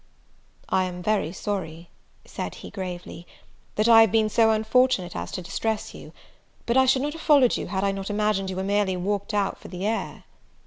"I 0.67 0.85
am 0.85 1.03
very 1.03 1.31
sorry," 1.31 1.91
said 2.25 2.55
he, 2.55 2.71
gravely, 2.71 3.27
"that 3.75 3.87
I 3.87 4.01
have 4.01 4.11
been 4.11 4.29
so 4.29 4.49
unfortunate 4.49 5.15
as 5.15 5.31
to 5.33 5.43
distress 5.43 5.93
you; 5.93 6.11
but 6.65 6.75
I 6.75 6.87
should 6.87 7.03
not 7.03 7.13
have 7.13 7.21
followed 7.21 7.55
you 7.55 7.67
had 7.67 7.83
I 7.83 7.91
not 7.91 8.09
imagined 8.09 8.49
you 8.49 8.55
were 8.55 8.63
merely 8.63 8.97
walked 8.97 9.31
out 9.31 9.59
for 9.59 9.67
the 9.67 9.85
air." 9.85 10.23